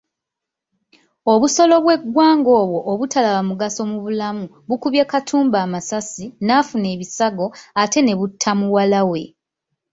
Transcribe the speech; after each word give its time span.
Obusolo 1.33 1.75
bw'eggwanga 1.83 2.51
obwo 2.63 2.79
obutalaba 2.91 3.41
mugaso 3.49 3.81
mu 3.91 3.97
bulamu 4.03 4.43
bukubye 4.67 5.03
Katumba 5.11 5.57
amasasi 5.65 6.25
n’afuna 6.45 6.87
ebisago 6.95 7.47
ate 7.81 7.99
ne 8.03 8.13
butta 8.19 8.51
muwala 8.59 9.01
we. 9.09 9.21